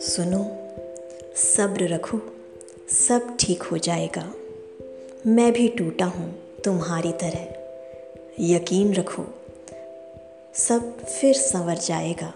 सुनो, 0.00 0.44
सब्र 1.36 1.88
रखो, 1.88 2.20
सब 2.88 3.36
ठीक 3.40 3.62
हो 3.62 3.78
जाएगा। 3.78 4.34
मैं 5.26 5.52
भी 5.52 5.68
टूटा 5.68 6.04
हूँ 6.04 6.34
तुम्हारी 6.64 7.12
तरह। 7.12 7.48
यकीन 8.40 8.94
रखो, 8.94 9.26
सब 10.54 10.98
फिर 10.98 11.34
संवर 11.34 11.74
जाएगा। 11.74 12.34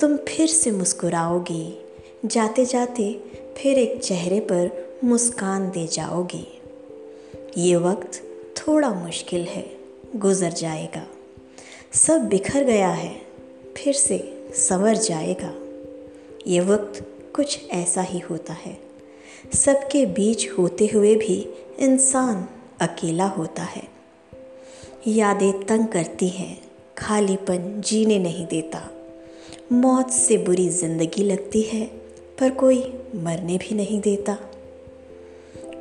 तुम 0.00 0.16
फिर 0.16 0.46
से 0.46 0.70
मुस्कुराओगी 0.70 1.84
जाते 2.24 2.64
जाते 2.64 3.20
फिर 3.56 3.78
एक 3.78 4.02
चेहरे 4.02 4.40
पर 4.40 4.70
मुस्कान 5.04 5.70
दे 5.70 5.86
जाओगी। 5.86 6.60
ये 7.58 7.76
वक्त 7.76 8.22
थोड़ा 8.56 8.90
मुश्किल 8.90 9.40
है, 9.40 9.66
गुज़र 10.16 10.52
जाएगा। 10.52 11.11
सब 11.94 12.28
बिखर 12.28 12.64
गया 12.64 12.88
है, 12.88 13.22
फिर 13.76 13.94
से 13.94 14.46
संवर 14.54 14.94
जाएगा। 14.94 15.54
ये 16.46 16.60
वक्त 16.60 17.06
कुछ 17.36 17.70
ऐसा 17.70 18.02
ही 18.02 18.18
होता 18.18 18.52
है। 18.52 18.78
सबके 19.54 20.06
बीच 20.06 20.48
होते 20.50 20.86
हुए 20.86 21.14
भी 21.14 21.48
इंसान 21.78 22.48
अकेला 22.80 23.26
होता 23.26 23.62
है। 23.62 23.82
यादें 25.06 25.66
तंग 25.66 25.86
करती 25.86 26.28
हैं, 26.28 26.62
खालीपन 26.98 27.80
जीने 27.80 28.18
नहीं 28.18 28.46
देता। 28.46 28.90
मौत 29.72 30.10
से 30.10 30.36
बुरी 30.36 30.68
ज़िंदगी 30.68 31.24
लगती 31.24 31.62
है, 31.62 31.86
पर 32.40 32.50
कोई 32.50 33.02
मरने 33.14 33.58
भी 33.58 33.74
नहीं 33.74 34.00
देता। 34.00 34.38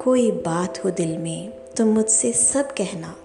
कोई 0.04 0.32
बात 0.32 0.86
हो 0.86 0.90
दिल 0.90 1.18
में 1.18 1.50
तो 1.52 1.86
मुझसे 1.86 2.34
सब 2.34 2.72
कहना। 2.72 3.16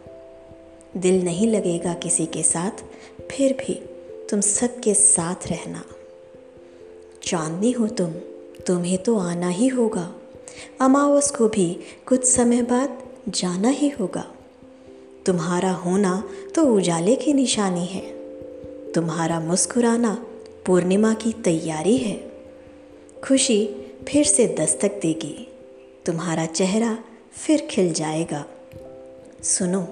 दिल 0.97 1.25
नहीं 1.25 1.49
लगेगा 1.49 1.95
किसी 1.95 2.27
के 2.27 2.43
साथ, 2.43 2.71
फिर 3.31 3.53
भी 3.53 3.75
तुम 4.31 4.41
सबके 4.41 4.95
साथ 4.95 5.47
रहना। 5.47 5.85
चांदनी 7.23 7.73
हो 7.73 7.89
तुम, 7.89 8.13
तुम्हें 8.67 9.03
तो 9.03 9.19
आना 9.19 9.49
ही 9.49 9.69
होगा। 9.69 10.15
अमावस 10.81 11.31
को 11.31 11.49
भी 11.49 11.79
कुछ 12.07 12.25
समय 12.25 12.63
बाद 12.63 13.03
जाना 13.29 13.69
ही 13.69 13.89
होगा। 13.89 14.33
तुम्हारा 15.27 15.73
होना 15.73 16.29
तो 16.55 16.63
उजाले 16.63 17.17
की 17.17 17.33
निशानी 17.33 17.87
है। 17.87 18.03
तुम्हारा 18.93 19.41
मुस्कुराना 19.41 20.27
पूर्णिमा 20.67 21.15
की 21.15 21.33
तैयारी 21.33 21.97
है। 21.97 22.33
खुशी 23.25 23.67
फिर 24.09 24.25
से 24.25 24.47
दस्तक 24.47 24.93
देगी। 25.03 25.49
तुम्हारा 26.07 26.47
चेहरा 26.47 26.99
फिर 27.33 27.69
खिल 27.71 27.93
जाएगा। 27.93 28.45
सुनो 29.43 29.89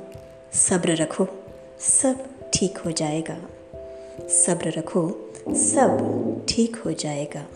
सब्र 0.54 0.94
रखो 0.94 1.26
सब 1.80 2.24
ठीक 2.54 2.78
हो 2.78 2.90
जाएगा। 2.90 3.36
सब्र 4.28 4.72
रखो 4.78 5.32
सब 5.48 6.46
ठीक 6.48 6.76
हो 6.76 6.92
जाएगा। 6.92 7.46